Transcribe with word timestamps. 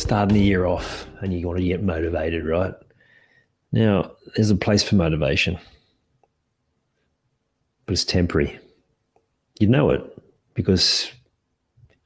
Starting 0.00 0.32
the 0.34 0.42
year 0.42 0.64
off 0.64 1.06
and 1.20 1.30
you 1.38 1.46
want 1.46 1.58
to 1.58 1.64
get 1.64 1.82
motivated, 1.82 2.46
right? 2.46 2.72
Now, 3.70 4.12
there's 4.34 4.48
a 4.48 4.56
place 4.56 4.82
for 4.82 4.94
motivation, 4.94 5.58
but 7.84 7.92
it's 7.92 8.04
temporary. 8.06 8.58
You 9.58 9.66
know 9.66 9.90
it 9.90 10.02
because 10.54 11.12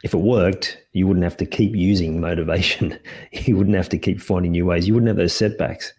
if 0.03 0.13
it 0.13 0.19
worked, 0.19 0.77
you 0.91 1.07
wouldn't 1.07 1.23
have 1.23 1.37
to 1.37 1.47
keep 1.47 1.77
using 1.77 2.21
motivation. 2.21 2.99
you 3.31 3.57
wouldn't 3.57 3.77
have 3.77 3.91
to 3.91 3.99
keep 3.99 4.21
finding 4.21 4.51
new 4.51 4.67
ways. 4.67 4.89
You 4.89 4.95
wouldn't 4.95 5.07
have 5.07 5.17
those 5.17 5.37
setbacks. 5.37 5.93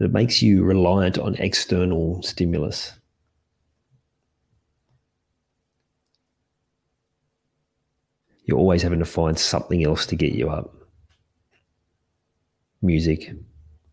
But 0.00 0.06
it 0.06 0.12
makes 0.12 0.42
you 0.42 0.64
reliant 0.64 1.16
on 1.16 1.36
external 1.36 2.20
stimulus. 2.24 2.92
You're 8.46 8.58
always 8.58 8.82
having 8.82 9.00
to 9.00 9.04
find 9.04 9.38
something 9.38 9.84
else 9.84 10.06
to 10.06 10.16
get 10.16 10.32
you 10.32 10.48
up. 10.48 10.72
Music, 12.80 13.32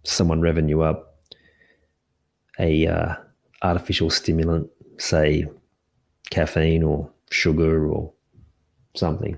someone 0.04 0.42
revving 0.42 0.70
you 0.70 0.84
up, 0.84 1.18
a 2.60 2.86
uh, 2.86 3.16
artificial 3.64 4.12
stimulant, 4.12 4.70
say 4.98 5.48
caffeine 6.30 6.84
or 6.84 7.10
sugar 7.32 7.88
or 7.88 8.14
something. 8.96 9.38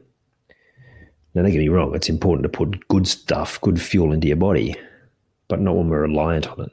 Now, 1.34 1.42
don't 1.42 1.52
get 1.52 1.60
me 1.60 1.70
wrong, 1.70 1.96
it's 1.96 2.10
important 2.10 2.44
to 2.44 2.50
put 2.50 2.88
good 2.90 3.08
stuff, 3.08 3.60
good 3.62 3.82
fuel 3.82 4.12
into 4.12 4.28
your 4.28 4.38
body, 4.38 4.76
but 5.48 5.62
not 5.62 5.76
when 5.76 5.90
we're 5.90 6.02
reliant 6.02 6.48
on 6.48 6.62
it. 6.62 6.72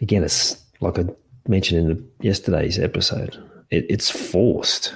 Again, 0.00 0.24
it's 0.24 0.62
like 0.80 0.98
I 0.98 1.04
mentioned 1.48 1.80
in 1.80 1.96
the, 1.96 2.04
yesterday's 2.20 2.78
episode, 2.78 3.42
it, 3.70 3.86
it's 3.88 4.10
forced. 4.10 4.94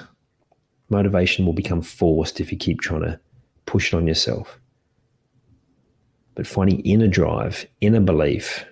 Motivation 0.89 1.45
will 1.45 1.53
become 1.53 1.81
forced 1.81 2.39
if 2.39 2.51
you 2.51 2.57
keep 2.57 2.81
trying 2.81 3.01
to 3.01 3.19
push 3.65 3.93
it 3.93 3.97
on 3.97 4.07
yourself. 4.07 4.59
But 6.35 6.47
finding 6.47 6.79
inner 6.81 7.07
drive, 7.07 7.65
inner 7.81 7.99
belief, 7.99 8.65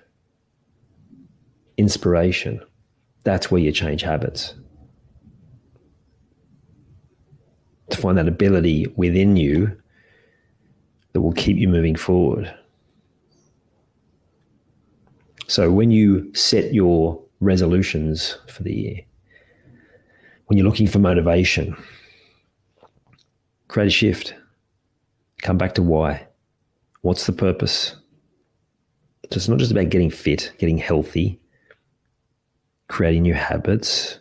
inspiration, 1.78 2.62
that's 3.24 3.52
where 3.52 3.62
you 3.62 3.72
change 3.72 4.02
habits. 4.02 4.56
To 7.90 7.98
find 7.98 8.18
that 8.18 8.28
ability 8.28 8.88
within 8.96 9.36
you 9.36 9.76
that 11.14 11.22
will 11.22 11.34
keep 11.34 11.58
you 11.58 11.68
moving 11.68 11.96
forward. 11.96 12.54
So 15.48 15.72
when 15.72 15.90
you 15.90 16.34
set 16.36 16.74
your 16.74 17.22
resolutions 17.40 18.38
for 18.48 18.64
the 18.64 18.74
year, 18.74 19.00
when 20.46 20.58
you're 20.58 20.68
looking 20.68 20.88
for 20.88 21.00
motivation, 21.00 21.76
create 23.68 23.88
a 23.88 23.92
shift. 23.92 24.34
Come 25.42 25.58
back 25.58 25.76
to 25.76 25.84
why. 25.84 26.28
What's 27.02 27.26
the 27.26 27.32
purpose? 27.32 27.96
So 29.32 29.38
it's 29.38 29.48
not 29.48 29.60
just 29.60 29.72
about 29.72 29.90
getting 29.90 30.10
fit, 30.10 30.52
getting 30.58 30.78
healthy, 30.78 31.40
creating 32.88 33.22
new 33.22 33.36
habits, 33.36 34.20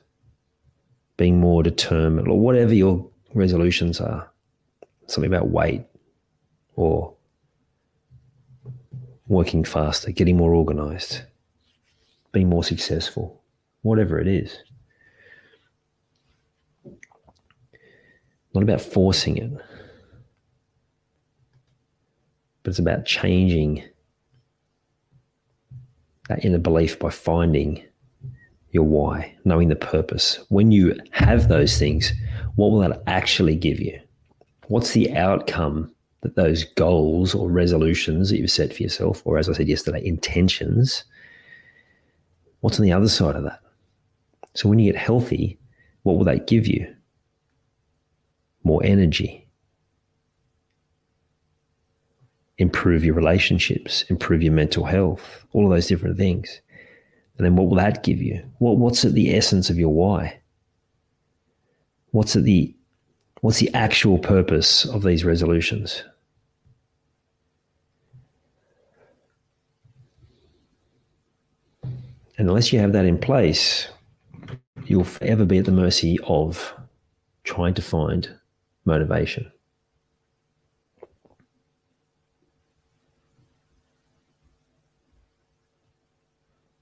being 1.17 1.41
more 1.41 1.63
determined, 1.63 2.29
or 2.29 2.39
whatever 2.39 2.75
your 2.75 3.09
resolutions 3.35 4.01
are. 4.01 4.31
Something 5.07 5.33
about 5.33 5.49
weight 5.49 5.85
or 6.77 7.15
working 9.27 9.65
faster, 9.65 10.13
getting 10.13 10.37
more 10.37 10.55
organized, 10.55 11.23
being 12.33 12.49
more 12.49 12.65
successful, 12.65 13.43
whatever 13.83 14.19
it 14.19 14.29
is. 14.29 14.57
Not 18.55 18.63
about 18.63 18.81
forcing 18.81 19.37
it, 19.37 19.51
but 22.63 22.71
it's 22.71 22.79
about 22.79 23.05
changing 23.05 23.85
that 26.29 26.45
inner 26.45 26.59
belief 26.59 26.99
by 26.99 27.11
finding 27.11 27.83
your 28.71 28.85
why, 28.85 29.35
knowing 29.45 29.69
the 29.69 29.77
purpose. 29.77 30.39
When 30.49 30.71
you 30.71 30.99
have 31.13 31.49
those 31.49 31.79
things, 31.79 32.13
what 32.57 32.71
will 32.71 32.81
that 32.81 33.03
actually 33.07 33.57
give 33.57 33.81
you? 33.81 33.99
What's 34.67 34.93
the 34.93 35.15
outcome 35.17 35.95
that 36.21 36.37
those 36.37 36.65
goals 36.65 37.35
or 37.35 37.51
resolutions 37.51 38.29
that 38.29 38.39
you've 38.39 38.51
set 38.51 38.75
for 38.75 38.83
yourself, 38.83 39.23
or 39.25 39.39
as 39.39 39.49
I 39.49 39.53
said 39.53 39.69
yesterday, 39.69 40.05
intentions, 40.05 41.05
what's 42.61 42.79
on 42.79 42.85
the 42.85 42.93
other 42.93 43.09
side 43.09 43.37
of 43.37 43.45
that? 43.45 43.61
So 44.55 44.69
when 44.69 44.79
you 44.79 44.93
get 44.93 45.01
healthy, 45.01 45.59
what 46.03 46.17
will 46.17 46.25
that 46.25 46.47
give 46.47 46.67
you? 46.67 46.95
More 48.65 48.83
energy. 48.85 49.47
Improve 52.59 53.05
your 53.05 53.15
relationships, 53.15 54.03
improve 54.09 54.43
your 54.43 54.53
mental 54.53 54.85
health, 54.85 55.45
all 55.53 55.65
of 55.65 55.71
those 55.71 55.87
different 55.87 56.17
things. 56.17 56.61
And 57.37 57.45
then 57.45 57.55
what 57.55 57.69
will 57.69 57.77
that 57.77 58.03
give 58.03 58.21
you? 58.21 58.43
What, 58.59 58.79
what's 58.79 59.05
at 59.05 59.13
the 59.13 59.37
essence 59.37 59.71
of 59.71 59.79
your 59.79 59.95
why? 59.95 60.41
What's 62.11 62.35
at 62.35 62.43
the 62.43 62.75
what's 63.43 63.61
the 63.61 63.73
actual 63.75 64.19
purpose 64.19 64.85
of 64.87 65.05
these 65.05 65.25
resolutions? 65.25 66.03
And 72.39 72.49
unless 72.49 72.73
you 72.73 72.79
have 72.79 72.93
that 72.93 73.05
in 73.05 73.19
place, 73.19 73.89
you'll 74.87 75.05
forever 75.05 75.45
be 75.45 75.59
at 75.59 75.65
the 75.65 75.73
mercy 75.73 76.19
of 76.23 76.73
trying 77.43 77.75
to 77.75 77.83
find 77.83 78.31
motivation. 78.85 79.51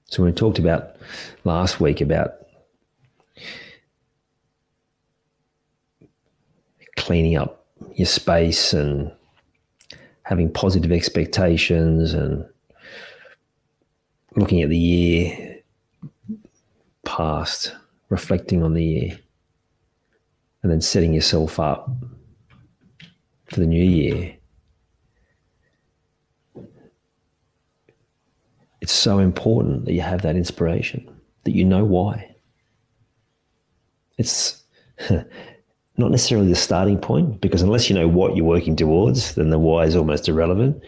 So 0.05 0.23
we 0.23 0.31
talked 0.31 0.59
about 0.59 0.95
last 1.43 1.79
week 1.81 2.01
about 2.01 2.33
cleaning 6.95 7.35
up 7.35 7.65
your 7.95 8.05
space 8.05 8.73
and 8.73 9.11
having 10.23 10.51
positive 10.51 10.91
expectations 10.91 12.13
and 12.13 12.45
looking 14.37 14.61
at 14.61 14.69
the 14.69 14.77
year 14.77 15.59
past, 17.03 17.73
reflecting 18.09 18.63
on 18.63 18.73
the 18.73 18.83
year, 18.83 19.19
and 20.63 20.71
then 20.71 20.79
setting 20.79 21.13
yourself 21.13 21.59
up 21.59 21.89
for 23.45 23.59
the 23.59 23.67
new 23.67 23.83
year 23.83 24.37
it's 28.87 28.93
so 28.93 29.19
important 29.19 29.83
that 29.83 29.91
you 29.91 29.99
have 29.99 30.21
that 30.21 30.37
inspiration, 30.37 31.13
that 31.43 31.53
you 31.53 31.65
know 31.65 31.83
why. 31.83 32.33
It's 34.17 34.63
not 35.09 36.09
necessarily 36.09 36.47
the 36.47 36.55
starting 36.55 36.97
point, 36.97 37.41
because 37.41 37.61
unless 37.61 37.89
you 37.89 37.95
know 37.95 38.07
what 38.07 38.37
you're 38.37 38.45
working 38.45 38.77
towards, 38.77 39.35
then 39.35 39.49
the 39.49 39.59
why 39.59 39.83
is 39.83 39.97
almost 39.97 40.29
irrelevant. 40.29 40.81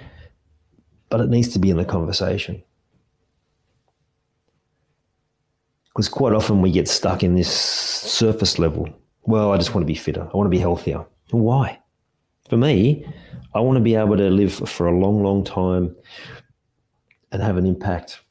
But 1.09 1.19
it 1.19 1.29
needs 1.29 1.49
to 1.49 1.59
be 1.59 1.71
in 1.71 1.75
the 1.75 1.83
conversation. 1.83 2.63
Because 5.99 6.07
quite 6.07 6.31
often 6.31 6.61
we 6.61 6.71
get 6.71 6.87
stuck 6.87 7.23
in 7.23 7.35
this 7.35 7.51
surface 7.51 8.57
level 8.57 8.87
well, 9.23 9.51
I 9.51 9.57
just 9.57 9.75
want 9.75 9.83
to 9.83 9.85
be 9.85 9.95
fitter. 9.95 10.29
I 10.33 10.37
want 10.37 10.45
to 10.45 10.49
be 10.49 10.57
healthier. 10.57 11.05
Why? 11.31 11.77
For 12.49 12.55
me, 12.55 13.05
I 13.53 13.59
want 13.59 13.75
to 13.75 13.83
be 13.83 13.95
able 13.95 14.15
to 14.15 14.29
live 14.29 14.53
for 14.53 14.87
a 14.87 14.97
long, 14.97 15.21
long 15.21 15.43
time 15.43 15.93
and 17.33 17.43
have 17.43 17.57
an 17.57 17.65
impact. 17.65 18.21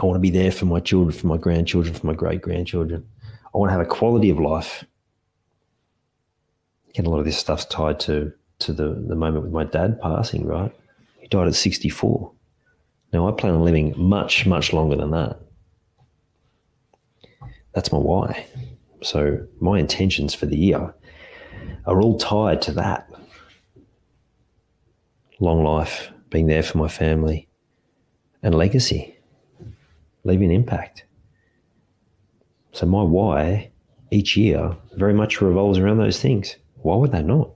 I 0.00 0.04
want 0.04 0.16
to 0.16 0.20
be 0.20 0.30
there 0.30 0.50
for 0.50 0.64
my 0.64 0.80
children, 0.80 1.16
for 1.16 1.28
my 1.28 1.36
grandchildren, 1.36 1.94
for 1.94 2.08
my 2.08 2.12
great 2.12 2.42
grandchildren. 2.42 3.06
I 3.54 3.56
want 3.56 3.68
to 3.68 3.72
have 3.72 3.80
a 3.80 3.86
quality 3.86 4.30
of 4.30 4.40
life. 4.40 4.84
Again, 6.88 7.06
a 7.06 7.08
lot 7.08 7.20
of 7.20 7.24
this 7.24 7.38
stuff's 7.38 7.66
tied 7.66 8.00
to 8.00 8.32
to 8.58 8.72
the, 8.72 8.88
the 8.88 9.14
moment 9.14 9.44
with 9.44 9.52
my 9.52 9.62
dad 9.62 10.00
passing, 10.00 10.44
right? 10.44 10.74
He 11.20 11.28
died 11.28 11.46
at 11.46 11.54
64. 11.54 12.32
Now, 13.12 13.28
I 13.28 13.32
plan 13.32 13.54
on 13.54 13.62
living 13.62 13.94
much, 13.96 14.44
much 14.44 14.72
longer 14.72 14.96
than 14.96 15.12
that. 15.12 15.38
That's 17.74 17.92
my 17.92 17.98
why. 17.98 18.46
So, 19.02 19.46
my 19.60 19.78
intentions 19.78 20.34
for 20.34 20.46
the 20.46 20.56
year 20.56 20.94
are 21.86 22.00
all 22.00 22.18
tied 22.18 22.62
to 22.62 22.72
that 22.72 23.10
long 25.40 25.62
life, 25.62 26.10
being 26.30 26.46
there 26.46 26.62
for 26.62 26.78
my 26.78 26.88
family, 26.88 27.48
and 28.42 28.54
legacy, 28.54 29.16
leaving 30.22 30.52
impact. 30.52 31.04
So, 32.72 32.86
my 32.86 33.02
why 33.02 33.70
each 34.10 34.36
year 34.36 34.76
very 34.96 35.12
much 35.14 35.40
revolves 35.40 35.78
around 35.78 35.98
those 35.98 36.20
things. 36.20 36.56
Why 36.76 36.96
would 36.96 37.12
they 37.12 37.22
not? 37.22 37.50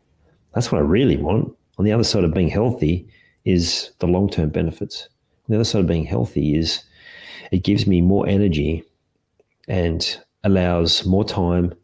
That's 0.55 0.73
what 0.73 0.79
I 0.79 0.85
really 0.85 1.17
want. 1.17 1.55
On 1.79 1.85
the 1.85 1.93
other 1.93 2.05
side 2.05 2.25
of 2.25 2.35
being 2.35 2.49
healthy 2.49 3.09
is 3.45 3.93
the 4.01 4.07
long 4.07 4.29
term 4.29 4.51
benefits. 4.51 5.09
On 5.49 5.53
the 5.53 5.57
other 5.57 5.65
side 5.65 5.81
of 5.81 5.87
being 5.87 6.05
healthy 6.05 6.57
is 6.57 6.83
it 7.53 7.63
gives 7.63 7.87
me 7.87 8.01
more 8.01 8.27
energy 8.27 8.85
and 9.69 10.19
allows 10.43 11.05
more 11.05 11.25
time, 11.25 11.75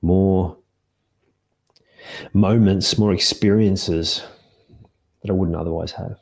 more 0.00 0.56
moments, 2.32 2.96
more 2.98 3.12
experiences 3.12 4.22
that 5.22 5.30
I 5.30 5.34
wouldn't 5.34 5.56
otherwise 5.56 5.92
have. 5.92 6.18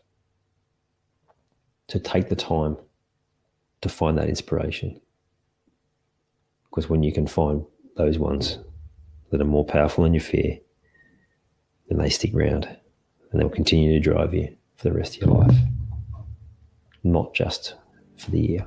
To 1.89 2.01
take 2.01 2.31
the 2.31 2.37
time 2.37 2.79
to 3.83 3.89
find 3.89 4.17
that 4.17 4.29
inspiration. 4.29 5.01
Because 6.71 6.89
when 6.89 7.03
you 7.03 7.13
can 7.13 7.27
find 7.27 7.65
those 7.97 8.19
ones 8.19 8.59
that 9.31 9.41
are 9.41 9.45
more 9.45 9.65
powerful 9.65 10.05
than 10.05 10.15
your 10.15 10.23
fear, 10.23 10.59
then 11.89 11.99
they 11.99 12.09
stick 12.09 12.35
around 12.35 12.65
and 13.31 13.41
they'll 13.41 13.51
continue 13.51 13.93
to 13.93 14.01
drive 14.01 14.33
you 14.33 14.57
for 14.77 14.89
the 14.89 14.95
rest 14.95 15.17
of 15.17 15.23
your 15.23 15.35
life, 15.37 15.57
not 17.05 17.35
just 17.35 17.75
for 18.17 18.31
the 18.31 18.41
year. 18.41 18.67